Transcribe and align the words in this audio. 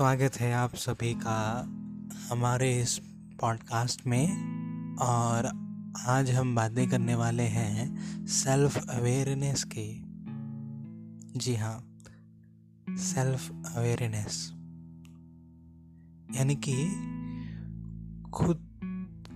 स्वागत 0.00 0.36
है 0.36 0.52
आप 0.52 0.74
सभी 0.74 1.14
का 1.14 1.62
हमारे 2.30 2.82
इस 2.82 3.00
पॉडकास्ट 3.40 4.06
में। 4.06 4.26
और 4.96 5.46
आज 6.06 6.30
हम 6.30 6.54
बातें 6.54 6.88
करने 6.88 7.14
वाले 7.14 7.42
हैं 7.42 7.96
सेल्फ 8.26 8.88
अवेयरनेस 8.88 9.64
की। 9.64 10.02
जी 11.36 11.56
हाँ 11.56 11.98
सेल्फ 12.90 13.50
अवेयरनेस 13.50 14.50
यानी 16.36 16.56
कि 16.68 16.86
खुद 18.30 18.58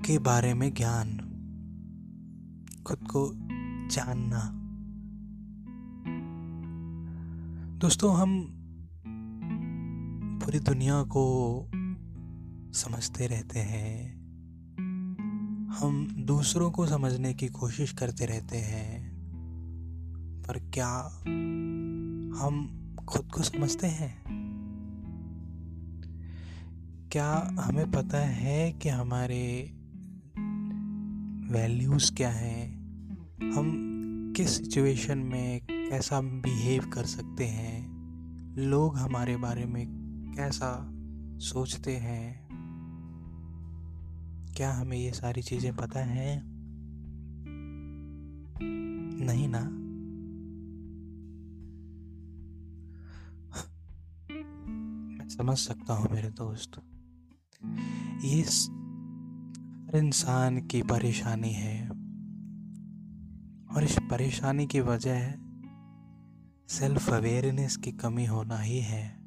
के 0.06 0.18
बारे 0.18 0.54
में 0.54 0.74
ज्ञान। 0.74 1.18
खुद 2.86 2.98
को 2.98 3.32
जानना। 3.90 4.60
दोस्तों, 7.78 8.16
हम 8.16 8.53
पूरी 10.44 10.58
दुनिया 10.58 11.02
को 11.02 11.60
समझते 12.72 13.26
रहते 13.26 13.58
हैं। 13.58 14.14
हम 15.68 16.16
दूसरों 16.18 16.70
को 16.70 16.86
समझने 16.86 17.34
की 17.34 17.48
कोशिश 17.48 17.92
करते 17.92 18.26
रहते 18.26 18.58
हैं। 18.58 19.12
पर 20.48 20.70
क्या 20.70 21.20
हम 22.40 22.80
खुद 23.08 23.32
को 23.32 23.42
समझते 23.42 23.86
हैं? 23.86 24.22
क्या 27.12 27.56
हमें 27.60 27.90
पता 27.90 28.18
है 28.18 28.72
कि 28.72 28.88
हमारे 28.88 29.74
वैल्यूज़ 31.52 32.14
क्या 32.14 32.30
हैं? 32.30 32.76
हम 33.56 33.72
किस 34.36 34.56
सिचुएशन 34.56 35.18
में 35.18 35.60
कैसा 35.70 36.20
बिहेव 36.20 36.86
कर 36.86 37.04
सकते 37.06 37.46
हैं? 37.46 37.88
लोग 38.56 38.96
हमारे 38.96 39.36
बारे 39.36 39.64
में 39.64 40.03
कैसा 40.34 40.90
सोचते 41.38 41.96
हैं? 41.96 42.48
क्या 44.56 44.72
हमें 44.72 44.98
ये 44.98 45.10
सारी 45.10 45.42
चीज़ें 45.42 45.76
पता 45.76 46.00
है? 46.00 46.42
नहीं 49.24 49.48
ना। 49.48 49.60
मैं 55.18 55.28
समझ 55.28 55.58
सकता 55.58 55.94
हूँ 55.94 56.08
मेरे 56.12 56.30
दोस्त। 56.30 56.82
ये 58.24 58.42
हर 58.42 59.96
इंसान 59.96 60.66
की 60.66 60.82
परेशानी 60.82 61.52
है। 61.52 61.88
और 63.74 63.84
इस 63.84 63.98
परेशानी 64.10 64.66
की 64.66 64.80
वजह 64.80 65.32
सेल्फ 66.68 67.10
अवेयरनेस 67.10 67.76
की 67.76 67.92
कमी 67.92 68.26
होना 68.26 68.58
ही 68.58 68.80
है। 68.80 69.23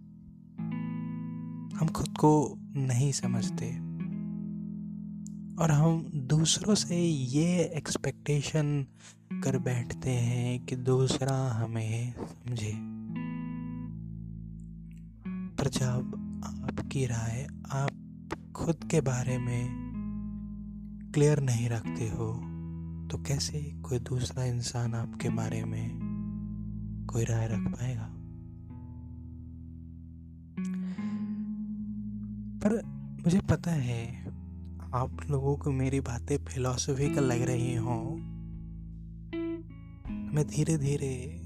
हम 1.80 1.88
खुद 1.88 2.08
को 2.08 2.60
नहीं 2.76 3.12
समझते। 3.12 3.88
और 5.64 5.72
हम 5.72 6.12
दूसरों 6.16 6.76
से 6.76 7.08
ये 7.08 7.64
एक्सपेक्टेशन 7.64 8.86
कर 9.34 9.58
बैठते 9.58 10.10
हैं 10.10 10.66
कि 10.66 10.76
दूसरा 10.76 11.52
हमें 11.52 12.14
समझे। 12.14 12.74
पर 15.56 15.68
जब 15.68 15.98
आपकी 16.46 17.06
राय 17.06 17.48
आप 17.72 17.92
खुद 18.56 18.76
के 18.92 19.02
बारे 19.02 19.38
में 19.38 19.88
क्लियर 21.14 21.40
नहीं 21.40 21.70
रखते 21.70 22.10
हो 22.10 22.34
तो 23.12 23.18
कैसे 23.18 23.62
कोई 23.62 24.00
दूसरा 24.00 24.44
इंसान 24.44 24.94
आपके 24.94 25.30
बारे 25.30 25.66
में 25.66 26.00
कोई 27.12 27.24
राय 27.24 27.48
रख 27.48 27.60
पाएगा? 27.60 28.14
पर 32.68 32.82
मुझे 33.26 33.40
पता 33.40 33.72
है, 33.72 34.26
आप 34.94 35.18
लोगों 35.30 35.58
को 35.58 35.72
मेरी 35.72 36.00
बातें 36.00 36.38
फिलोसफिकल 36.38 37.24
लग 37.24 37.42
रही 37.42 37.76
हों। 37.76 38.16
मैं 40.34 40.48
धीरे 40.48 40.78
धीरे 40.78 41.42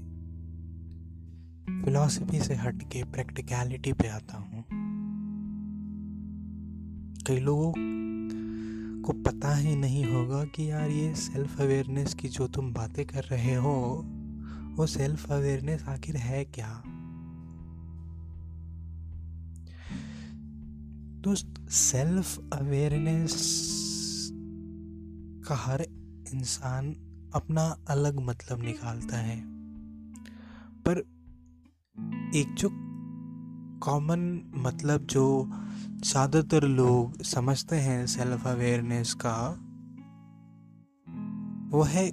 फिलोसफी 1.84 2.40
से 2.40 2.54
हट 2.54 2.82
के 2.82 3.04
प्रैक्टिकलिटी 3.04 3.92
पे 3.92 4.08
आता 4.08 4.36
हूँ। 4.36 4.64
कई 7.26 7.40
लोगों 7.40 7.72
को 9.02 9.12
पता 9.12 9.56
ही 9.56 9.76
नहीं 9.76 10.14
होगा 10.14 10.44
कि 10.44 10.70
यार 10.70 10.90
ये 10.90 11.14
सेल्फ 11.14 11.60
अवेयरनेस 11.60 12.14
की 12.14 12.28
जो 12.28 12.48
तुम 12.48 12.72
बातें 12.72 13.04
कर 13.06 13.22
रहे 13.24 13.54
हो, 13.54 14.06
वो 14.76 14.86
सेल्फ 14.86 15.32
अवेयरनेस 15.32 15.84
आखिर 15.84 16.16
है 16.16 16.44
क्या? 16.44 16.82
दोस्त 21.22 21.70
सेल्फ 21.70 22.38
अवेयरनेस 22.52 23.34
का 25.48 25.54
हर 25.54 25.82
इंसान 26.32 26.94
अपना 27.34 27.76
अलग 27.88 28.20
मतलब 28.20 28.62
निकालता 28.62 29.16
है। 29.16 29.36
पर 30.86 30.98
एक 32.36 32.54
जो 32.54 32.68
कॉमन 33.82 34.52
मतलब 34.56 35.06
जो 35.06 35.50
ज़्यादातर 36.04 36.64
लोग 36.64 37.22
समझते 37.22 37.76
हैं 37.76 38.06
सेल्फ 38.06 38.46
अवेयरनेस 38.46 39.14
का, 39.14 39.48
वो 41.76 41.82
है 41.82 42.08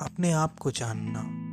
अपने 0.00 0.32
आप 0.32 0.58
को 0.58 0.70
जानना। 0.70 1.45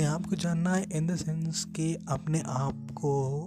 अपने 0.00 0.12
आप 0.12 0.26
को 0.26 0.36
जानना 0.36 0.74
है 0.74 0.88
इन 0.92 1.06
द 1.06 1.16
सेंस 1.16 1.64
कि 1.64 1.94
अपने 1.94 2.40
आप 2.40 2.88
को 2.90 3.44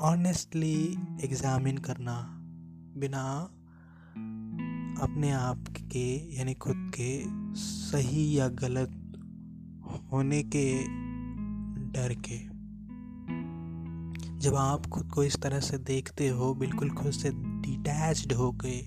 ऑनेस्टली 0.00 0.98
एग्जामिन 1.24 1.78
करना 1.78 2.26
बिना 2.96 3.22
अपने 5.04 5.30
आप 5.30 5.64
के, 5.70 6.36
यानी 6.36 6.54
खुद 6.54 6.74
के 6.76 7.24
सही 7.60 8.38
या 8.38 8.48
गलत 8.48 8.92
होने 10.12 10.42
के 10.42 10.84
डर 11.92 12.14
के। 12.14 12.38
जब 14.38 14.54
आप 14.54 14.86
खुद 14.86 15.10
को 15.10 15.24
इस 15.24 15.42
तरह 15.42 15.60
से 15.60 15.78
देखते 15.78 16.28
हो, 16.28 16.54
बिल्कुल 16.54 16.90
खुद 16.90 17.12
से 17.12 17.30
डिटैच्ड 17.34 18.32
हो 18.32 18.52
गए 18.52 18.80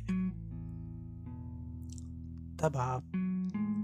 तब 2.58 2.78
आप 2.78 3.04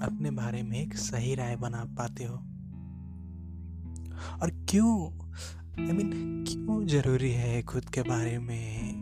अपने 0.03 0.31
बारे 0.31 0.63
में 0.63 0.79
एक 0.79 0.95
सही 0.95 1.35
राय 1.35 1.55
बना 1.55 1.85
पाते 1.85 2.23
हो। 2.23 2.52
और 4.41 4.65
क्यों? 4.69 5.11
आई 5.83 5.87
I 5.87 5.91
मीन 5.91 6.43
mean, 6.43 6.53
क्यों 6.53 6.87
ज़रूरी 6.87 7.31
है 7.31 7.61
खुद 7.61 7.85
के 7.85 8.01
बारे 8.01 8.39
में 8.39 8.93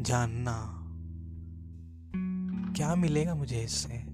जानना? 0.00 0.78
क्या 2.76 2.94
मिलेगा 2.94 3.34
मुझे 3.34 3.62
इससे? 3.62 4.06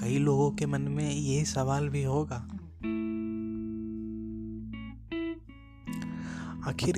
कई 0.00 0.18
लोगों 0.18 0.50
के 0.50 0.66
मन 0.66 0.82
में 0.82 1.12
ये 1.12 1.44
सवाल 1.44 1.88
भी 1.88 2.02
होगा। 2.02 2.48
आखिर 6.70 6.94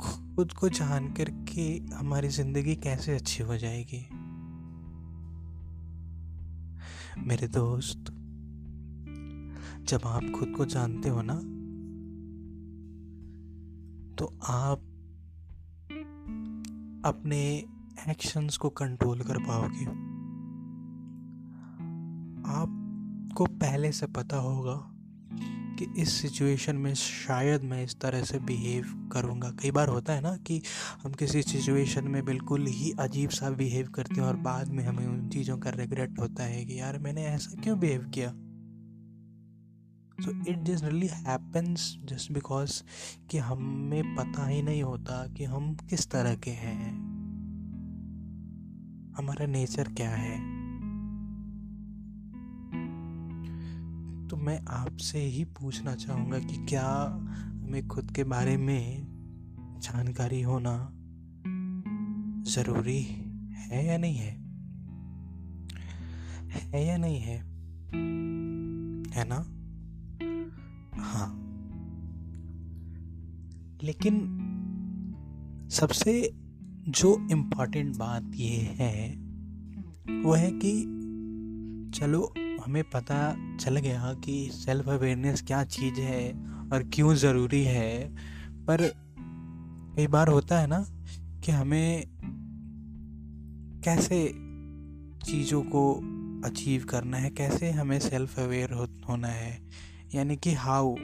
खुद 0.00 0.52
को 0.52 0.68
जान 0.68 1.12
कर 1.12 1.24
के 1.24 1.94
हमारी 1.94 2.28
ज़िंदगी 2.28 2.74
कैसे 2.74 3.14
अच्छी 3.14 3.42
हो 3.42 3.56
जाएगी? 3.56 4.08
मेरे 7.18 7.48
दोस्त 7.48 8.21
जब 9.82 10.00
आप 10.06 10.30
खुद 10.38 10.54
को 10.56 10.64
जानते 10.64 11.08
हो 11.08 11.22
ना 11.22 11.34
तो 14.18 14.38
आप 14.42 14.78
अपने 17.04 17.64
एक्शंस 18.08 18.56
को 18.56 18.68
कंट्रोल 18.68 19.20
कर 19.20 19.38
पाओगे। 19.38 19.84
आपको 22.52 23.46
पहले 23.46 23.92
से 23.92 24.06
पता 24.06 24.36
होगा 24.36 24.88
कि 25.78 26.02
इस 26.02 26.12
सिचुएशन 26.12 26.76
में 26.76 26.94
शायद 26.94 27.62
मैं 27.62 27.84
इस 27.84 28.00
तरह 28.00 28.22
से 28.22 28.38
बिहेव 28.38 29.10
करूँगा। 29.12 29.50
कई 29.50 29.70
बार 29.70 29.88
होता 29.88 30.12
है 30.12 30.20
ना 30.20 30.36
कि 30.36 30.62
हम 31.02 31.12
किसी 31.12 31.42
सिचुएशन 31.42 32.08
में 32.08 32.24
बिल्कुल 32.24 32.66
ही 32.66 32.92
अजीब 33.00 33.30
सा 33.30 33.50
बिहेव 33.50 33.88
करते 33.88 34.14
हैं 34.14 34.28
और 34.28 34.36
बाद 34.36 34.68
में 34.68 34.84
हमें 34.84 35.06
उन 35.06 35.28
चीज़ों 35.28 35.58
का 35.58 35.70
रिग्रेट 35.70 36.18
होता 36.18 36.42
है 36.42 36.64
कि 36.64 36.80
यार 36.80 36.98
मैंने 36.98 37.24
ऐसा 37.24 37.62
क्यों 37.62 37.78
बिहेव 37.80 38.10
किया? 38.14 38.32
So 40.20 40.50
it 40.50 40.58
generally 40.58 41.06
happens 41.06 41.98
just 42.04 42.32
because 42.32 42.82
कि 43.30 43.38
हमें 43.38 44.16
पता 44.16 44.46
ही 44.46 44.62
नहीं 44.62 44.82
होता 44.82 45.26
कि 45.26 45.44
हम 45.44 45.74
किस 45.74 46.10
तरह 46.10 46.34
के 46.34 46.50
हैं। 46.50 47.12
हमारा 49.16 49.46
नेचर 49.46 49.88
क्या 49.88 50.10
है? 50.10 50.62
तो 54.28 54.36
मैं 54.36 54.64
आपसे 54.68 55.18
ही 55.18 55.44
पूछना 55.44 55.94
चाहूँगा 55.94 56.38
कि 56.38 56.66
क्या 56.66 56.88
हमें 57.64 57.88
खुद 57.88 58.10
के 58.10 58.24
बारे 58.24 58.56
में 58.56 59.06
जानकारी 59.78 60.42
होना 60.42 60.92
ज़रूरी 62.50 63.02
है 63.52 63.86
या 63.86 63.98
नहीं 63.98 64.16
है? 64.16 64.42
है 66.52 66.86
या 66.86 66.96
नहीं 66.96 67.20
है? 67.20 67.38
है 69.10 69.24
ना? 69.28 69.51
हाँ। 71.02 71.38
लेकिन 73.82 74.38
सबसे 75.70 76.32
जो 76.88 77.28
इंपॉर्टेंट 77.30 77.96
बात 77.96 78.30
ये 78.34 78.56
है 78.56 79.14
वो 80.22 80.32
है 80.32 80.50
कि 80.52 80.98
चलो 81.94 82.34
हमें 82.66 82.84
पता 82.84 83.36
चल 83.56 83.76
गया 83.76 84.14
कि 84.14 84.50
सेल्फ 84.52 84.88
अवेयरनेस 84.88 85.42
क्या 85.42 85.64
चीज़ 85.64 86.00
है 86.00 86.32
और 86.72 86.90
क्यों 86.94 87.14
ज़रूरी 87.14 87.64
है। 87.64 88.14
पर 88.66 88.94
कई 89.96 90.06
बार 90.06 90.28
होता 90.28 90.60
है 90.60 90.66
ना 90.66 90.86
कि 91.44 91.52
हमें 91.52 92.06
कैसे 93.84 94.28
चीज़ों 95.26 95.62
को 95.62 95.94
अचीव 96.44 96.84
करना 96.84 97.16
है 97.16 97.30
कैसे 97.30 97.70
हमें 97.70 97.98
सेल्फ 97.98 98.38
अवेयर 98.38 98.72
हो, 98.72 98.86
होना 99.08 99.28
है। 99.28 99.68
यानी 100.14 100.36
कि 100.36 100.54
हाउ 100.54 100.94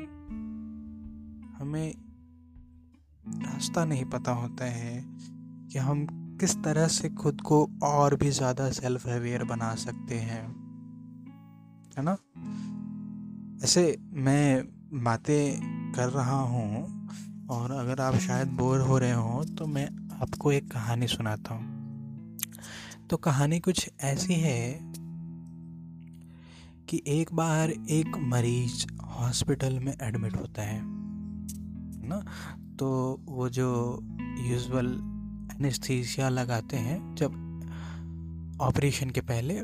हमें 1.59 1.95
रास्ता 3.29 3.85
नहीं 3.85 4.05
पता 4.05 4.33
होता 4.33 4.65
है 4.65 5.05
कि 5.73 5.79
हम 5.79 6.07
किस 6.41 6.57
तरह 6.57 6.89
से 6.89 7.09
खुद 7.09 7.41
को 7.41 7.71
और 7.83 8.15
भी 8.15 8.31
ज़्यादा 8.31 8.71
सेल्फ 8.71 9.09
अवेयर 9.09 9.45
बना 9.45 9.75
सकते 9.75 10.15
हैं। 10.15 10.43
है 11.99 12.03
ना? 12.05 12.17
ऐसे 13.65 13.99
मैं 14.13 14.65
बातें 15.05 15.61
कर 15.97 16.09
रहा 16.09 16.41
हूँ 16.41 17.09
और 17.51 17.71
अगर 17.71 18.01
आप 18.01 18.15
शायद 18.15 18.49
बोर 18.49 18.81
हो 18.81 18.99
रहे 18.99 19.13
हो 19.13 19.45
तो 19.45 19.67
मैं 19.67 19.87
आपको 20.23 20.53
एक 20.53 20.73
कहानी 20.73 21.07
सुनाता 21.07 21.55
हूँ। 21.55 21.79
तो 23.11 23.17
कहानी 23.17 23.61
कुछ 23.61 23.91
ऐसी 24.01 24.35
है 24.35 24.93
कि 26.89 27.03
एक 27.07 27.35
बार 27.35 27.71
एक 27.71 28.17
मरीज़ 28.19 28.87
हॉस्पिटल 29.03 29.79
में 29.79 29.95
एडमिट 30.03 30.37
होता 30.37 30.63
है, 30.63 30.81
ना? 32.09 32.25
तो 32.79 33.21
वो 33.25 33.49
जो 33.49 34.01
यूजुअल 34.39 34.87
एनेस्थीसिया 35.61 36.29
लगाते 36.29 36.77
हैं, 36.77 37.15
जब 37.15 37.31
ऑपरेशन 38.61 39.11
के 39.11 39.21
पहले 39.21 39.61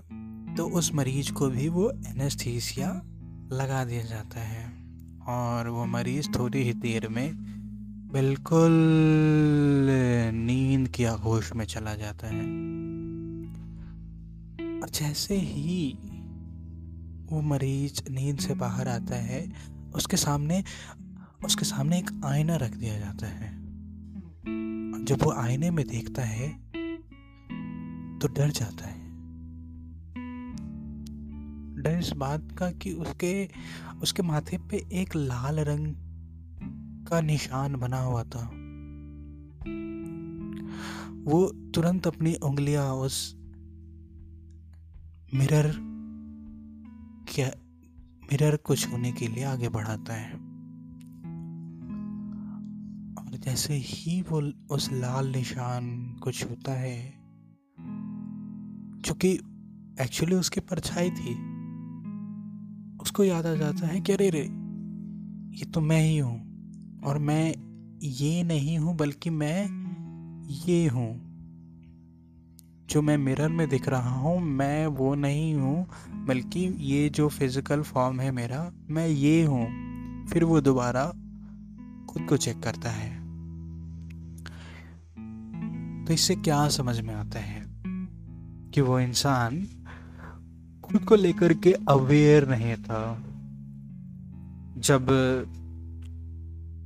तो 0.56 0.68
उस 0.68 0.94
मरीज़ 0.94 1.32
को 1.32 1.48
भी 1.48 1.68
वो 1.68 1.90
एनेस्थीसिया 1.90 3.02
लगा 3.52 3.84
दिया 3.84 4.02
जाता 4.02 4.40
है। 4.40 4.72
और 5.26 5.68
वो 5.68 5.86
मरीज़ 5.86 6.28
थोड़ी 6.38 6.62
ही 6.62 6.72
देर 6.72 7.08
में 7.08 7.32
बिल्कुल 8.12 8.72
नींद 10.34 10.88
की 10.88 11.04
आगोश 11.04 11.52
में 11.52 11.64
चला 11.64 11.94
जाता 11.94 12.26
है। 12.26 12.42
और 14.80 14.88
जैसे 14.88 15.36
ही 15.36 15.98
वो 17.30 17.40
मरीज़ 17.40 18.10
नींद 18.10 18.38
से 18.38 18.54
बाहर 18.54 18.88
आता 18.88 19.16
है, 19.16 19.52
उसके 19.94 20.16
सामने 20.16 20.64
उसके 21.44 21.64
सामने 21.64 21.98
एक 21.98 22.10
आईना 22.24 22.56
रख 22.56 22.70
दिया 22.70 22.98
जाता 22.98 23.26
है। 23.26 23.64
जब 25.04 25.22
वो 25.22 25.32
आईने 25.32 25.70
में 25.70 25.86
देखता 25.88 26.22
है 26.22 26.48
तो 28.18 28.28
डर 28.28 28.50
जाता 28.50 28.86
है। 28.86 29.04
डर 31.82 31.98
इस 31.98 32.10
बात 32.10 32.52
का 32.58 32.70
कि 32.70 32.92
उसके 32.92 33.48
उसके 34.02 34.22
माथे 34.22 34.58
पे 34.58 34.86
एक 34.92 35.16
लाल 35.16 35.60
रंग 35.60 35.94
का 37.06 37.20
निशान 37.20 37.76
बना 37.76 38.00
हुआ 38.00 38.22
था। 38.24 38.46
वो 41.24 41.46
तुरंत 41.74 42.06
अपनी 42.06 42.34
उंगलियाँ 42.34 42.94
उस 42.94 43.36
मिरर 45.34 45.93
क्या 47.34 47.46
मिरर 48.32 48.56
को 48.56 48.76
छूने 48.76 49.12
के 49.12 49.28
लिए 49.28 49.44
आगे 49.44 49.68
बढ़ाता 49.68 50.14
है। 50.14 50.32
और 53.24 53.36
जैसे 53.36 53.74
ही 53.74 54.22
वो 54.22 54.40
उस 54.74 54.92
लाल 54.92 55.28
निशान 55.28 56.16
को 56.22 56.32
छूता 56.32 56.72
है 56.72 57.14
क्योंकि 59.04 59.32
एक्चुअली 60.00 60.34
उसकी 60.34 60.60
परछाई 60.60 61.10
थी, 61.10 61.34
उसको 63.02 63.24
याद 63.24 63.46
आ 63.46 63.54
जाता 63.54 63.86
है 63.86 64.00
कि 64.00 64.12
अरे 64.12 64.30
रे, 64.30 64.44
ये 65.58 65.64
तो 65.64 65.80
मैं 65.80 66.00
ही 66.00 66.18
हूँ 66.18 67.02
और 67.04 67.18
मैं 67.18 67.54
ये 68.02 68.42
नहीं 68.42 68.78
हूँ 68.78 68.96
बल्कि 68.96 69.30
मैं 69.30 69.66
ये 70.66 70.86
हूँ। 70.88 71.23
जो 72.90 73.02
मैं 73.02 73.16
मिरर 73.18 73.48
में 73.48 73.68
दिख 73.68 73.88
रहा 73.88 74.10
हूँ, 74.10 74.40
मैं 74.40 74.86
वो 74.86 75.14
नहीं 75.14 75.54
हूँ, 75.54 75.86
बल्कि 76.26 76.60
ये 76.80 77.08
जो 77.08 77.28
फ़िज़िकल 77.28 77.82
फॉर्म 77.82 78.20
है 78.20 78.30
मेरा, 78.30 78.72
मैं 78.90 79.06
ये 79.08 79.44
हूँ। 79.44 79.66
फिर 80.26 80.44
वो 80.44 80.60
दोबारा 80.60 81.04
खुद 82.10 82.26
को 82.28 82.36
चेक 82.36 82.62
करता 82.62 82.90
है। 82.90 83.10
तो 86.04 86.12
इससे 86.12 86.34
क्या 86.34 86.68
समझ 86.68 87.00
में 87.00 87.14
आता 87.14 87.38
है 87.38 87.64
कि 88.70 88.80
वो 88.80 89.00
इंसान 89.00 89.66
खुद 90.84 91.04
को 91.04 91.14
लेकर 91.14 91.54
के 91.54 91.72
अवेयर 91.88 92.48
नहीं 92.48 92.74
था। 92.76 93.24
जब 94.78 95.10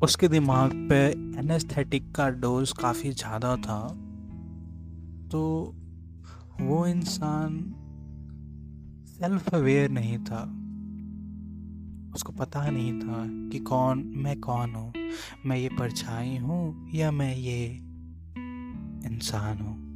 उसके 0.03 0.29
दिमाग 0.29 0.71
पे 0.91 0.97
एनेस्थेटिक 1.41 2.15
का 2.15 2.29
डोज 2.31 2.73
काफ़ी 2.73 3.11
ज़्यादा 3.13 3.57
था 3.57 3.81
तो 5.29 5.75
वो 6.61 6.87
इंसान 6.87 7.75
सेल्फ 9.09 9.55
अवेयर 9.55 9.91
नहीं 9.91 10.19
था। 10.19 10.55
उसको 12.15 12.33
पता 12.33 12.71
नहीं 12.71 13.01
था 13.01 13.51
कि 13.51 13.59
कौन, 13.59 14.13
मैं 14.17 14.41
कौन 14.41 14.75
हूँ? 14.75 14.93
मैं 15.47 15.57
ये 15.57 15.69
परछाई 15.69 16.37
हूँ 16.37 16.91
या 16.95 17.11
मैं 17.11 17.37
ये 17.37 17.67
इंसान 19.09 19.59
हूँ? 19.59 19.89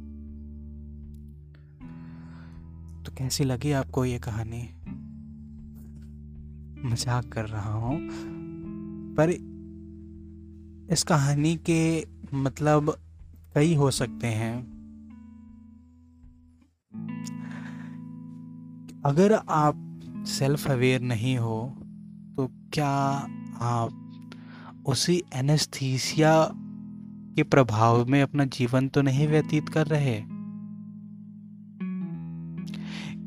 तो 3.03 3.11
कैसी 3.17 3.43
लगी 3.43 3.71
आपको 3.71 4.05
ये 4.05 4.19
कहानी? 4.19 4.69
मज़ाक 6.89 7.25
कर 7.25 7.45
रहा 7.45 7.73
हूँ, 7.73 7.99
पर 9.13 9.29
इस 10.93 11.03
कहानी 11.03 11.55
के 11.55 12.07
मतलब 12.33 12.97
कई 13.55 13.75
हो 13.75 13.91
सकते 13.91 14.27
हैं। 14.27 14.72
अगर 19.05 19.33
आप 19.33 19.99
सेल्फ 20.27 20.67
अवेयर 20.71 21.01
नहीं 21.01 21.37
हो 21.37 21.77
तो 22.37 22.47
क्या 22.73 22.89
आप 23.59 23.99
उसी 24.85 25.23
एनेस्थीसिया 25.33 26.49
के 27.35 27.43
प्रभाव 27.43 28.05
में 28.05 28.21
अपना 28.21 28.45
जीवन 28.45 28.87
तो 28.87 29.01
नहीं 29.01 29.27
व्यतीत 29.27 29.69
कर 29.69 29.87
रहे? 29.87 30.23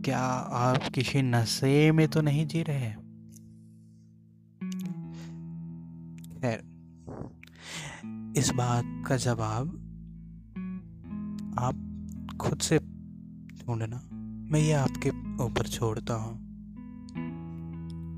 क्या 0.02 0.18
आप 0.18 0.88
किसी 0.94 1.22
नशे 1.22 1.92
में 1.92 2.08
तो 2.08 2.20
नहीं 2.20 2.46
जी 2.46 2.62
रहे? 2.62 2.90
खैर, 6.40 6.64
इस 8.36 8.50
बात 8.50 9.04
का 9.08 9.16
जवाब 9.16 9.68
आप 11.58 11.74
खुद 12.40 12.58
से 12.58 12.78
ढूंढना। 12.78 14.15
मैं 14.50 14.60
ये 14.60 14.72
आपके 14.72 15.10
ऊपर 15.44 15.66
छोड़ता 15.66 16.14
हूँ। 16.14 16.38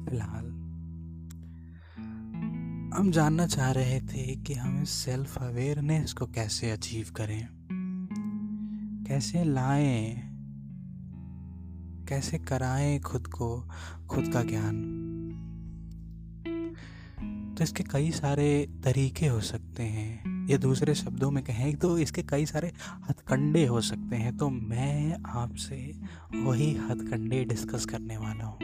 फ़िलहाल, 0.09 0.45
हम 2.99 3.11
जानना 3.11 3.47
चाह 3.47 3.71
रहे 3.71 4.01
थे 4.01 4.37
कि 4.37 4.55
हम 4.55 4.83
इस 4.83 4.91
सेल्फ 4.91 5.43
अवेयरनेस 5.43 6.13
को 6.13 6.27
कैसे 6.27 6.71
अचीव 6.71 7.07
करें, 7.17 7.49
कैसे 9.09 9.45
लाएँ, 9.45 10.15
कैसे 12.09 12.39
कराएँ 12.39 13.01
खुद 13.01 13.27
को, 13.27 13.69
खुद 14.09 14.33
का 14.33 14.43
ज्ञान। 14.43 14.95
तो 17.59 17.65
इसके 17.65 17.83
कई 17.83 18.11
सारे 18.11 18.81
तरीके 18.85 19.27
हो 19.27 19.41
सकते 19.41 19.83
हैं। 19.83 20.38
या 20.49 20.59
दूसरे 20.59 20.95
शब्दों 20.95 21.31
में 21.31 21.45
कहें 21.45 21.77
तो 21.77 21.99
इसके 21.99 22.23
कई 22.23 22.47
सारे 22.47 22.73
हथकंडे 23.11 23.67
हो 23.67 23.81
सकते 23.81 24.17
हैं। 24.17 24.37
तो 24.37 24.51
मैं 24.51 25.23
आपसे 25.27 26.01
वही 26.35 26.75
हथकंडे 26.75 27.45
डिस्कस 27.45 27.87
करने 27.87 28.17
वाला 28.17 28.45
हूँ। 28.45 28.59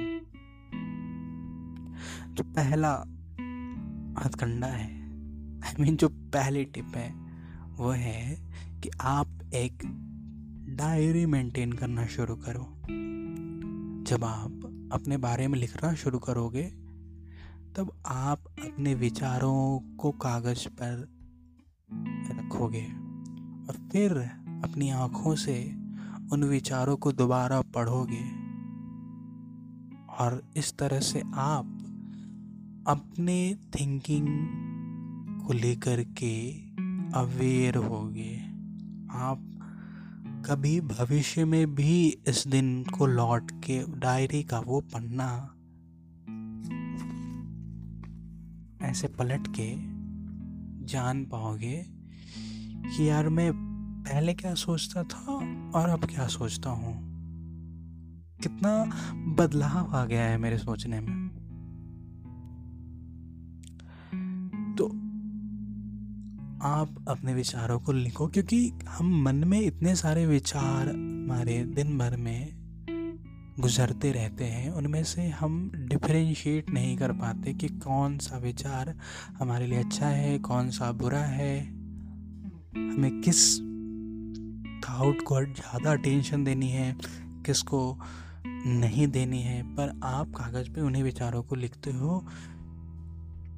जो 2.34 2.44
पहला 2.44 2.94
हथकंडा 4.24 4.66
है 4.66 5.04
आई 5.60 5.72
I 5.72 5.78
मीन 5.78 5.88
mean, 5.88 6.00
जो 6.00 6.08
पहली 6.08 6.64
टिप 6.64 6.92
है 6.96 7.14
वो 7.76 7.90
है 7.90 8.36
कि 8.80 8.90
आप 9.00 9.28
एक 9.54 9.82
डायरी 10.68 11.26
मेंटेन 11.26 11.72
करना 11.72 12.06
शुरू 12.06 12.36
करो। 12.36 12.74
जब 14.04 14.24
आप 14.24 14.60
अपने 14.92 15.16
बारे 15.16 15.48
में 15.48 15.58
लिखना 15.58 15.94
शुरू 15.94 16.18
करोगे 16.18 16.62
तब 17.76 18.02
आप 18.06 18.44
अपने 18.46 18.94
विचारों 18.94 19.80
को 19.96 20.10
कागज़ 20.10 20.68
पर 20.68 21.13
रखोगे 22.54 22.84
और 23.68 23.88
फिर 23.92 24.12
अपनी 24.64 24.90
आँखों 24.90 25.34
से 25.34 25.74
उन 26.32 26.44
विचारों 26.44 26.96
को 26.96 27.12
दोबारा 27.12 27.60
पढ़ोगे। 27.60 28.24
और 30.18 30.50
इस 30.56 30.76
तरह 30.78 31.00
से 31.00 31.22
आप 31.34 31.64
अपने 32.88 33.56
थिंकिंग 33.74 34.26
को 35.46 35.52
लेकर 35.52 36.04
के 36.04 36.52
अवेयर 37.14 37.76
होगे। 37.76 38.38
आप 39.10 39.50
कभी 40.46 40.80
भविष्य 40.80 41.44
में 41.44 41.74
भी 41.74 42.18
इस 42.28 42.48
दिन 42.48 42.84
को 42.84 43.06
लौट 43.06 43.50
के 43.50 44.00
डायरी 44.00 44.42
का 44.42 44.60
वो 44.60 44.80
पढ़ना 44.80 45.50
ऐसे 48.90 49.08
पलट 49.08 49.48
के 49.48 49.74
जान 50.86 51.24
पाओगे 51.24 51.93
कि 52.86 53.08
यार 53.08 53.28
मैं 53.28 53.52
पहले 54.02 54.34
क्या 54.34 54.54
सोचता 54.54 55.02
था 55.02 55.32
और 55.78 55.88
अब 55.88 56.04
क्या 56.04 56.26
सोचता 56.26 56.70
हूँ? 56.70 57.14
कितना 58.42 58.84
बदलाव 59.34 59.96
आ 59.96 60.04
गया 60.04 60.24
है 60.24 60.38
मेरे 60.38 60.58
सोचने 60.58 61.00
में। 61.00 61.28
तो 64.78 64.86
आप 66.62 67.04
अपने 67.08 67.34
विचारों 67.34 67.80
को 67.80 67.92
लिखो, 67.92 68.28
क्योंकि 68.28 68.72
हम 68.88 69.22
मन 69.22 69.34
में 69.34 69.60
इतने 69.60 69.96
सारे 69.96 70.26
विचार 70.26 70.88
हमारे 70.88 71.64
दिन 71.64 71.98
भर 71.98 72.16
में 72.16 72.64
गुजरते 73.60 74.12
रहते 74.12 74.44
हैं, 74.44 74.70
उनमें 74.70 75.04
से 75.04 75.28
हम 75.28 75.72
डिफ्रेंशिएट 75.74 76.70
नहीं 76.70 76.96
कर 76.96 77.12
पाते 77.12 77.54
कि 77.54 77.68
कौन 77.68 78.18
सा 78.18 78.38
विचार 78.38 78.98
हमारे 79.38 79.66
लिए 79.66 79.78
अच्छा 79.78 80.06
है, 80.06 80.38
कौन 80.38 80.70
सा 80.70 80.92
बुरा 80.92 81.24
है। 81.24 81.73
हमें 82.76 83.20
किस 83.20 83.58
थाउट 84.88 85.22
को 85.22 85.44
ज़्यादा 85.44 85.92
अटेंशन 85.92 86.44
देनी 86.44 86.68
है, 86.68 86.96
किसको 87.46 88.00
नहीं 88.66 89.08
देनी 89.08 89.42
है, 89.42 89.62
पर 89.62 90.00
आप 90.04 90.30
कागज़ 90.30 90.70
पे 90.70 90.80
उन्हीं 90.80 91.02
विचारों 91.02 91.42
को 91.42 91.54
लिखते 91.54 91.92
हो, 91.92 92.26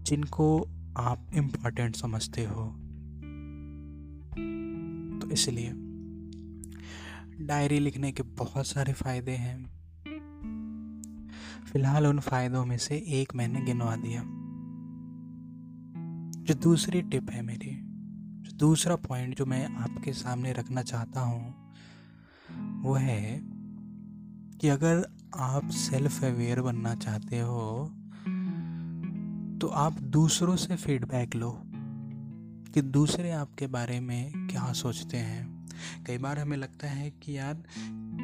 जिनको 0.02 0.68
आप 0.96 1.26
इम्पोर्टेंट 1.34 1.96
समझते 1.96 2.44
हो। 2.44 2.64
तो 5.20 5.30
इसलिए 5.30 5.72
डायरी 7.46 7.78
लिखने 7.78 8.12
के 8.12 8.22
बहुत 8.22 8.66
सारे 8.66 8.92
फ़ायदे 8.92 9.32
हैं। 9.32 9.70
फ़िलहाल 11.72 12.06
उन 12.06 12.20
फ़ायदों 12.20 12.64
में 12.66 12.78
से 12.78 12.96
एक 12.96 13.34
मैंने 13.34 13.60
गिनवा 13.60 13.96
दिया। 13.96 14.22
जो 16.42 16.54
दूसरी 16.54 17.02
टिप 17.02 17.30
है 17.30 17.42
मेरी। 17.42 17.85
दूसरा 18.56 18.96
पॉइंट 18.96 19.36
जो 19.38 19.46
मैं 19.46 19.66
आपके 19.76 20.12
सामने 20.12 20.52
रखना 20.52 20.82
चाहता 20.82 21.20
हूँ, 21.20 21.54
वो 22.82 22.94
है 22.94 23.40
कि 24.60 24.68
अगर 24.68 25.04
आप 25.34 25.68
सेल्फ 25.70 26.24
अवेयर 26.24 26.60
बनना 26.60 26.94
चाहते 26.94 27.38
हो 27.38 27.92
तो 29.60 29.66
आप 29.66 30.00
दूसरों 30.00 30.56
से 30.56 30.76
फीडबैक 30.76 31.34
लो 31.36 31.62
कि 32.74 32.82
दूसरे 32.82 33.30
आपके 33.30 33.66
बारे 33.66 34.00
में 34.00 34.48
क्या 34.50 34.72
सोचते 34.72 35.16
हैं। 35.16 35.66
कई 36.06 36.18
बार 36.18 36.38
हमें 36.38 36.56
लगता 36.56 36.88
है 36.88 37.10
कि 37.10 37.38
यार, 37.38 37.54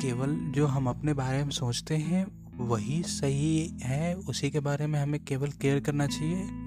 केवल 0.02 0.36
जो 0.36 0.66
हम 0.66 0.88
अपने 0.88 1.14
बारे 1.14 1.44
में 1.44 1.50
सोचते 1.50 1.96
हैं, 1.96 2.26
वही 2.56 3.02
सही 3.02 3.78
है, 3.82 4.14
उसी 4.14 4.50
के 4.50 4.60
बारे 4.60 4.86
में 4.86 5.00
हमें 5.00 5.24
केवल 5.24 5.50
केयर 5.50 5.80
करना 5.80 6.06
चाहिए। 6.06 6.61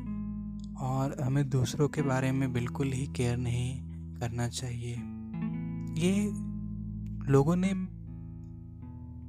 और 1.05 1.21
हमें 1.21 1.49
दूसरों 1.49 1.89
के 1.89 2.01
बारे 2.01 2.31
में 2.31 2.53
बिल्कुल 2.53 2.91
ही 2.91 3.07
केयर 3.07 3.37
नहीं 3.37 3.81
करना 4.15 4.47
चाहिए। 4.47 4.93
ये 6.05 6.25
लोगों 7.31 7.55
ने 7.55 7.73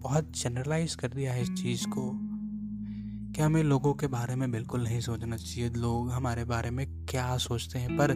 बहुत 0.03 0.33
जनरलाइज 0.37 0.95
कर 0.95 1.09
दिया 1.09 1.33
है 1.33 1.43
इस 1.43 1.51
चीज़ 1.51 1.87
को 1.89 2.13
कि 3.33 3.43
हमें 3.43 3.63
लोगों 3.63 3.95
के 3.95 4.07
बारे 4.07 4.37
में 4.37 4.51
बिल्कुल 4.51 4.85
नहीं 4.85 5.01
सोचना 5.01 5.37
चाहिए। 5.37 5.71
लोग 5.71 6.11
हमारे 6.11 6.45
बारे 6.45 6.71
में 6.71 7.07
क्या 7.07 7.37
सोचते 7.37 7.79
हैं? 7.79 7.97
पर 7.97 8.15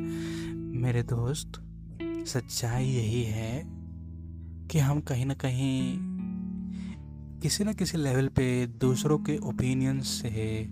मेरे 0.54 1.02
दोस्त, 1.02 1.52
सच्चाई 2.26 2.86
यही 2.86 3.22
है 3.22 3.62
कि 4.68 4.78
हम 4.78 5.00
कहीं 5.00 5.26
ना 5.26 5.34
कहीं 5.34 5.98
किसी 7.40 7.64
न 7.64 7.72
किसी 7.72 7.98
लेवल 7.98 8.28
पे 8.28 8.66
दूसरों 8.66 9.18
के 9.18 9.38
ओपिनियंस 9.38 10.06
से 10.06 10.68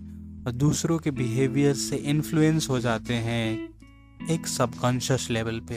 और 0.49 0.55
दूसरों 0.55 0.97
के 0.99 1.11
बिहेवियर 1.11 1.73
से 1.73 1.95
इन्फ्लुएंस 1.95 2.69
हो 2.69 2.79
जाते 2.79 3.13
हैं 3.13 3.69
एक 4.29 4.47
सबकॉन्शियस 4.47 5.29
लेवल 5.29 5.59
पे। 5.59 5.75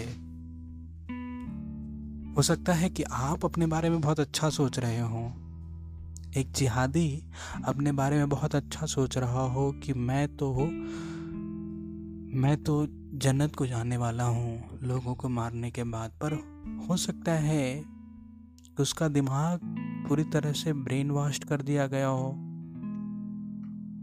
हो 2.36 2.42
सकता 2.42 2.72
है 2.72 2.90
कि 2.90 3.02
आप 3.02 3.44
अपने 3.44 3.66
बारे 3.66 3.90
में 3.90 4.00
बहुत 4.00 4.20
अच्छा 4.20 4.50
सोच 4.50 4.78
रहे 4.78 5.00
हो। 5.00 5.24
एक 6.36 6.52
जिहादी 6.52 7.22
अपने 7.64 7.92
बारे 7.92 8.16
में 8.16 8.28
बहुत 8.28 8.54
अच्छा 8.54 8.86
सोच 8.86 9.18
रहा 9.18 9.42
हो 9.46 9.72
कि 9.72 9.92
मैं 9.92 10.36
तो 10.36 10.54
मैं 12.38 12.56
तो 12.56 12.86
जन्नत 13.14 13.56
को 13.56 13.66
जाने 13.66 13.96
वाला 13.96 14.24
हूँ 14.24 14.78
लोगों 14.82 15.14
को 15.14 15.28
मारने 15.28 15.70
के 15.70 15.84
बाद, 15.84 16.10
पर 16.10 16.32
हो 16.88 16.96
सकता 16.96 17.32
है 17.32 17.82
कि 18.66 18.82
उसका 18.82 19.08
दिमाग 19.08 19.60
पूरी 20.08 20.24
तरह 20.24 20.52
से 20.52 20.72
ब्रेन 20.72 21.10
वॉश 21.10 21.38
कर 21.38 21.62
दिया 21.62 21.86
गया 21.86 22.06
हो। 22.06 22.51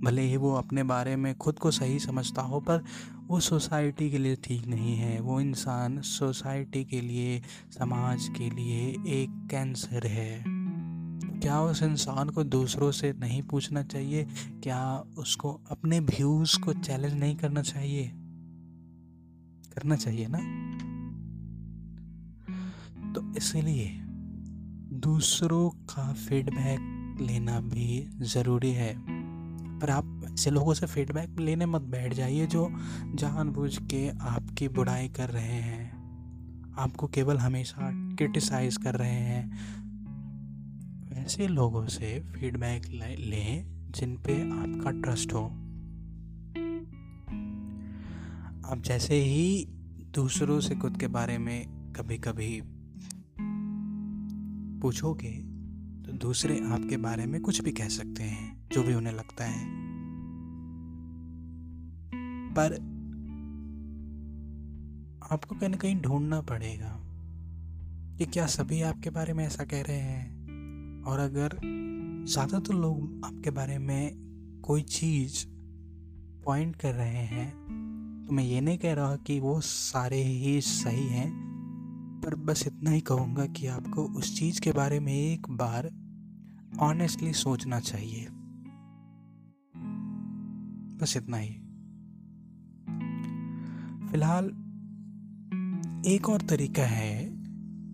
भले 0.04 0.22
ही 0.22 0.38
वो 0.38 0.54
अपने 0.54 0.84
बारे 0.84 1.16
में 1.16 1.36
खुद 1.36 1.60
को 1.60 1.72
सही 1.72 2.00
समझता 2.00 2.42
हो, 2.42 2.60
पर 2.60 2.84
वो 3.28 3.40
सोसाइटी 3.40 4.12
के 4.12 4.18
लिए 4.18 4.36
ठीक 4.36 4.68
नहीं 4.68 4.96
है। 4.96 5.22
वो 5.22 5.42
इंसान 5.42 6.02
सोसाइटी 6.02 6.86
के 6.86 7.02
लिए, 7.02 7.42
समाज 7.72 8.30
के 8.38 8.50
लिए 8.50 8.88
एक 9.08 9.48
कैंसर 9.52 10.08
है। 10.08 10.44
क्या 11.40 11.62
उस 11.62 11.84
इंसान 11.84 12.30
को 12.30 12.44
दूसरों 12.44 12.92
से 12.92 13.14
नहीं 13.14 13.44
पूछना 13.44 13.84
चाहिए? 13.84 14.28
क्या 14.64 15.04
उसको 15.18 15.62
अपने 15.70 16.00
व्यूज़ 16.00 16.60
को 16.60 16.74
चैलेंज 16.74 17.14
नहीं 17.14 17.36
करना 17.36 17.62
चाहिए? 17.62 18.12
करना 19.74 19.96
चाहिए 19.96 20.28
ना? 20.30 20.70
तो 23.14 23.34
इसलिए 23.38 24.00
दूसरों 25.00 25.70
का 25.70 26.14
फीडबैक 26.14 26.80
लेना 27.22 27.60
भी 27.60 28.10
ज़रूरी 28.14 28.72
है। 28.72 29.09
पर 29.80 29.90
आप 29.90 30.22
ऐसे 30.34 30.52
लोगों 30.52 30.74
से 30.74 30.86
फीडबैक 30.86 31.40
लेने 31.40 31.66
मत 31.66 31.82
बैठ 31.82 32.14
जाइए 32.14 32.48
जो 32.48 32.70
जानबूझ 33.16 33.78
के 33.78 34.10
आपकी 34.10 34.68
बुराई 34.68 35.10
कर 35.10 35.30
रहे 35.30 35.62
हैं। 35.62 36.00
आपको 36.78 37.08
केवल 37.08 37.38
हमेशा 37.38 37.92
क्रिटिसाइज 38.16 38.78
कर 38.78 38.96
रहे 38.96 39.10
हैं। 39.10 39.52
ऐसे 41.14 41.48
लोगों 41.48 41.88
से 41.88 42.20
फीडबैक 42.20 42.86
लें 43.20 43.66
जिन 43.92 44.16
पे 44.18 44.42
आपका 44.52 44.92
ट्रस्ट 44.92 45.34
हो। 45.34 45.46
आप 48.70 48.82
जैसे 48.86 49.16
ही 49.16 49.66
दूसरों 50.16 50.60
से 50.60 50.76
खुद 50.76 50.98
के 50.98 51.08
बारे 51.08 51.38
में 51.38 51.94
कभी 51.96 52.18
कभी 52.18 52.62
पूछोगे 54.82 55.32
तो 56.04 56.12
दूसरे 56.12 56.60
आपके 56.60 56.98
बारे 56.98 57.26
में 57.26 57.42
कुछ 57.42 57.62
भी 57.62 57.72
कह 57.72 57.88
सकते 57.88 58.24
हैं। 58.24 58.59
जो 58.72 58.84
भी 58.84 58.94
उन्हें 58.94 59.14
लगता 59.14 59.46
है। 59.46 59.66
पर 62.50 62.74
आपको 65.32 65.56
कहीं 65.56 65.70
ना 65.70 65.78
कहीं 65.78 65.96
ढूंढना 66.02 66.42
पड़ेगा 66.42 66.96
कि 68.18 68.26
क्या 68.26 68.46
सभी 68.48 68.82
आपके 68.82 69.10
बारे 69.10 69.34
में 69.34 69.46
ऐसा 69.46 69.64
कह 69.64 69.82
रहे 69.82 70.00
हैं? 70.00 71.04
और 71.04 71.20
अगर 71.20 71.60
ज़्यादातर 72.28 72.74
लोग 72.74 73.22
आपके 73.26 73.50
बारे 73.50 73.78
में 73.78 74.62
कोई 74.66 74.82
चीज़ 74.82 75.46
पॉइंट 76.46 76.76
कर 76.76 76.94
रहे 76.94 77.26
हैं 77.26 77.52
तो 78.28 78.34
मैं 78.34 78.44
ये 78.44 78.62
नहीं 78.62 78.78
कह 78.78 78.94
रहा 78.94 79.16
कि 79.18 79.40
वो 79.40 79.60
सारे 79.62 80.22
ही 80.24 80.60
सही 80.62 81.08
हैं, 81.08 81.32
पर 82.26 82.36
बस 82.36 82.64
इतना 82.68 82.92
ही 82.92 83.02
कहूँगा 83.02 83.46
कि 83.46 83.68
आपको 83.68 84.04
उस 84.18 84.38
चीज़ 84.40 84.62
के 84.62 84.72
बारे 84.72 85.00
में 85.00 85.14
एक 85.14 85.50
बार 85.50 85.90
ऑनेस्टली 86.82 87.34
सोचना 87.34 87.80
चाहिए। 87.80 88.28
बस 91.02 91.18
इतना 91.18 91.38
ही। 91.38 91.54
फ़िलहाल, 94.12 94.46
एक 96.06 96.30
और 96.30 96.42
तरीका 96.42 96.84
है 96.84 97.30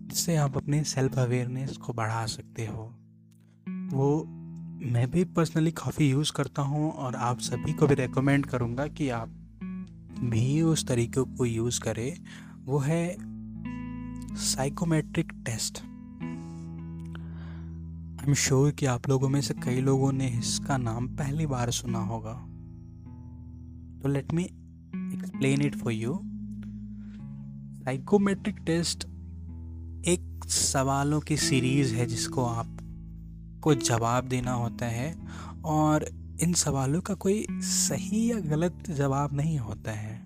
जिससे 0.08 0.36
आप 0.36 0.56
अपने 0.56 0.84
सेल्फ 0.84 1.18
अवेयरनेस 1.18 1.76
को 1.76 1.92
बढ़ा 1.92 2.26
सकते 2.26 2.66
हो। 2.66 2.94
वो, 3.96 4.24
मैं 4.82 5.10
भी 5.10 5.24
पर्सनली 5.24 5.70
काफ़ी 5.70 6.10
यूज़ 6.10 6.32
करता 6.32 6.62
हूँ 6.62 6.92
और 6.92 7.14
आप 7.14 7.38
सभी 7.38 7.72
को 7.72 7.86
भी 7.86 7.94
रेकमेंड 7.94 8.46
करूँगा 8.46 8.86
कि 8.86 9.08
आप 9.08 9.28
भी 10.20 10.62
उस 10.62 10.86
तरीके 10.86 11.20
को 11.20 11.44
यूज़ 11.44 11.80
करें। 11.80 12.16
वो 12.64 12.78
है 12.78 13.16
psychometric 14.36 15.32
test 15.46 15.82
I 18.20 18.28
am 18.28 18.34
sure 18.34 18.72
कि 18.72 18.86
आप 18.86 19.08
लोगों 19.08 19.28
में 19.28 19.40
से 19.40 19.54
कई 19.54 19.80
लोगों 19.80 20.12
ने 20.12 20.28
इसका 20.28 20.76
नाम 20.76 21.08
पहली 21.08 21.46
बार 21.46 21.70
सुना 21.70 21.98
होगा। 21.98 22.45
तो 24.06 24.12
let 24.12 24.32
me 24.32 24.42
explain 24.42 25.62
it 25.62 25.76
for 25.76 25.92
you 25.92 26.20
psychometric 27.84 28.56
test 28.66 29.04
एक 30.06 30.40
सवालों 30.46 31.20
की 31.20 31.36
सीरीज़ 31.36 31.94
है 31.94 32.06
जिसको 32.06 32.44
आप 32.44 32.78
को 33.62 33.74
जवाब 33.74 34.24
देना 34.24 34.52
होता 34.52 34.86
है 34.86 35.18
और 35.64 36.04
इन 36.42 36.52
सवालों 36.52 37.00
का 37.00 37.14
कोई 37.14 37.46
सही 37.50 38.30
या 38.30 38.40
गलत 38.40 38.90
जवाब 38.90 39.32
नहीं 39.32 39.58
होता 39.58 39.92
है। 39.92 40.22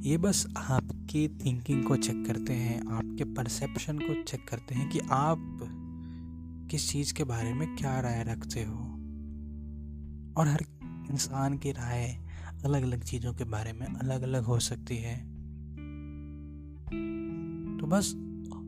ये 0.00 0.18
बस 0.18 0.46
आपकी 0.56 1.28
थिंकिंग 1.28 1.84
को 1.84 1.96
चेक 1.96 2.26
करते 2.26 2.52
हैं, 2.52 2.88
आपके 2.88 3.24
परसेप्शन 3.24 3.98
को 3.98 4.22
चेक 4.22 4.48
करते 4.48 4.74
हैं 4.74 4.90
कि 4.90 4.98
आप 4.98 5.60
किस 6.70 6.90
चीज़ 6.90 7.14
के 7.14 7.24
बारे 7.24 7.54
में 7.54 7.76
क्या 7.76 8.00
राय 8.00 8.24
रखते 8.28 8.64
हो। 8.64 8.98
और 10.36 10.48
हर 10.48 10.81
इंसान 11.10 11.58
की 11.58 11.72
राय 11.72 12.18
अलग 12.64 12.82
अलग 12.82 13.02
चीज़ों 13.04 13.34
के 13.34 13.44
बारे 13.44 13.72
में 13.72 13.86
अलग 13.86 14.22
अलग 14.22 14.44
हो 14.44 14.58
सकती 14.58 14.96
है। 14.96 15.32
तो 17.78 17.86
बस 17.86 18.14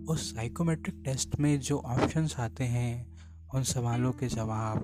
उस 0.09 0.35
साइकोमेट्रिक 0.35 1.03
टेस्ट 1.05 1.41
में 1.41 1.61
जो 1.61 1.79
ऑप्शंस 1.79 2.37
आते 2.39 2.65
हैं, 2.65 3.17
उन 3.55 3.63
सवालों 3.63 4.13
के 4.13 4.29
जवाब 4.29 4.79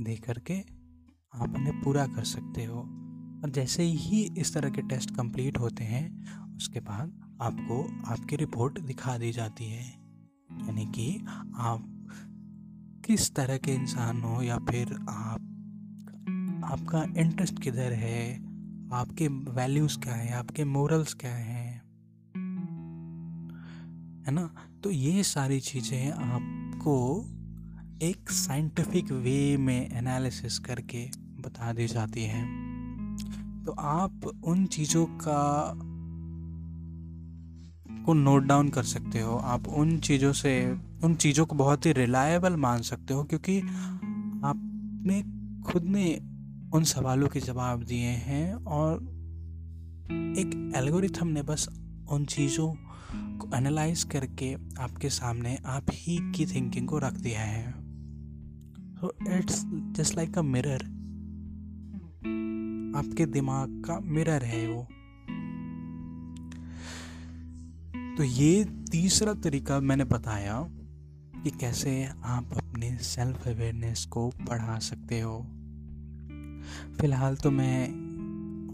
दे 0.00 0.16
करके 0.16 0.58
आप 1.34 1.54
उन्हें 1.56 1.82
पूरा 1.82 2.06
कर 2.06 2.24
सकते 2.24 2.64
हो। 2.64 2.78
और 3.44 3.50
जैसे 3.50 3.82
ही 3.82 4.34
इस 4.38 4.54
तरह 4.54 4.70
के 4.70 4.82
टेस्ट 4.82 5.16
कंप्लीट 5.16 5.58
होते 5.58 5.84
हैं, 5.84 6.24
उसके 6.56 6.80
बाद 6.80 7.38
आपको 7.42 8.04
आपकी 8.06 8.36
रिपोर्ट 8.36 8.80
दिखा 8.80 9.18
दी 9.18 9.32
जाती 9.32 9.64
है। 9.64 9.88
यानी 10.52 10.86
कि 10.86 11.24
आप 11.56 12.06
किस 13.04 13.34
तरह 13.34 13.56
के 13.56 13.74
इंसान 13.74 14.22
हो 14.22 14.42
या 14.42 14.58
फिर 14.58 14.94
आप 15.08 15.47
आपका 16.72 17.02
इंटरेस्ट 17.16 17.62
किधर 17.62 17.92
है? 17.92 18.44
आपके 18.92 19.28
वैल्यूज़ 19.28 19.98
क्या 19.98 20.14
है? 20.14 20.32
आपके 20.32 20.64
मोरल्स 20.64 21.14
क्या 21.14 21.34
हैं? 21.34 21.82
है 24.26 24.32
ना? 24.32 24.50
तो 24.84 24.90
ये 24.90 25.22
सारी 25.22 25.60
चीज़ें 25.60 26.12
आपको 26.12 27.26
एक 28.02 28.30
साइंटिफिक 28.30 29.12
वे 29.12 29.56
में 29.56 29.90
एनालिसिस 29.90 30.58
करके 30.58 31.10
बता 31.18 31.72
दी 31.72 31.86
जाती 31.86 32.22
हैं। 32.22 32.46
तो 33.66 33.72
आप 33.72 34.40
उन 34.44 34.66
चीज़ों 34.66 35.06
का, 35.06 35.74
को 38.04 38.14
नोट 38.14 38.42
डाउन 38.42 38.68
कर 38.68 38.82
सकते 38.82 39.20
हो। 39.20 39.36
आप 39.36 39.68
उन 39.68 39.98
चीज़ों 39.98 40.32
से, 40.32 40.78
उन 41.04 41.14
चीज़ों 41.14 41.46
को 41.46 41.56
बहुत 41.56 41.86
ही 41.86 41.92
रिलायबल 41.92 42.56
मान 42.56 42.82
सकते 42.82 43.14
हो, 43.14 43.24
क्योंकि 43.24 43.60
आपने 44.44 45.38
खुद 45.62 45.82
ने 45.82 46.27
उन 46.74 46.84
सवालों 46.84 47.28
के 47.28 47.40
जवाब 47.40 47.82
दिए 47.82 48.08
हैं 48.08 48.54
और 48.54 49.02
एक 50.38 50.72
एल्गोरिथम 50.76 51.26
ने 51.26 51.42
बस 51.42 51.68
उन 52.10 52.24
चीज़ों 52.24 52.74
को 53.38 53.56
एनालाइज 53.56 54.04
करके 54.04 54.54
आपके 54.54 55.10
सामने 55.10 55.58
आप 55.66 55.86
ही 55.92 56.32
की 56.32 56.46
थिंकिंग 56.46 56.88
को 56.88 56.98
रख 56.98 57.12
दिया 57.12 57.40
है। 57.40 57.72
So 58.96 59.16
it's 59.36 59.62
just 59.66 60.16
like 60.16 60.38
a 60.38 60.42
mirror 60.42 60.84
आपके 62.98 63.26
दिमाग 63.26 63.82
का 63.86 64.00
मिरर 64.00 64.44
है 64.44 64.68
वो। 64.68 64.82
तो 68.16 68.24
ये 68.24 68.64
तीसरा 68.64 69.34
तरीका 69.34 69.80
मैंने 69.80 70.04
बताया 70.04 70.66
कि 71.42 71.50
कैसे 71.50 72.08
आप 72.24 72.50
अपने 72.56 72.96
सेल्फ 72.96 73.48
अवेयरनेस 73.48 74.04
को 74.04 74.28
बढ़ा 74.28 74.78
सकते 74.78 75.20
हो। 75.20 75.57
फ़िलहाल 77.00 77.36
तो 77.36 77.50
मैं 77.50 78.08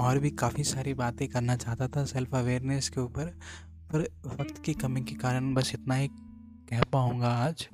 और 0.01 0.19
भी 0.19 0.31
काफ़ी 0.31 0.65
सारी 0.65 0.95
बातें 0.95 1.27
करना 1.29 1.57
चाहता 1.57 1.89
था 1.89 2.05
सेल्फ 2.05 2.35
अवेयरनेस 2.35 2.89
के 2.89 3.01
ऊपर, 3.01 3.27
पर 3.93 4.01
वक्त 4.27 4.63
की 4.65 4.75
कमी 4.75 5.01
के 5.01 5.15
कारण 5.15 5.53
बस 5.55 5.73
इतना 5.75 5.95
ही 5.95 6.09
कह 6.71 6.83
पाऊँगा 6.83 7.29
आज। 7.29 7.69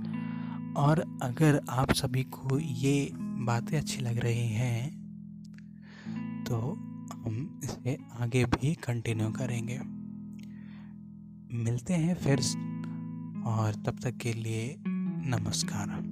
और 0.77 1.01
अगर 1.23 1.61
आप 1.71 1.93
सभी 1.93 2.23
को 2.25 2.59
ये 2.59 3.11
बातें 3.15 3.77
अच्छी 3.79 4.01
लग 4.01 4.19
रही 4.19 4.49
हैं 4.49 4.99
तो 6.45 6.57
हम 7.15 7.61
इसे 7.65 7.97
आगे 8.21 8.45
भी 8.45 8.75
कंटिन्यू 8.75 9.31
करेंगे। 9.31 9.81
मिलते 11.55 11.95
हैं 11.95 12.15
फिर, 12.15 12.41
और 13.47 13.83
तब 13.87 13.99
तक 14.03 14.17
के 14.17 14.33
लिए 14.33 14.75
नमस्कार। 14.87 16.10